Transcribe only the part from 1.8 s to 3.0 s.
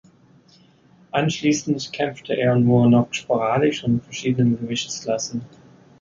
kämpfte er nur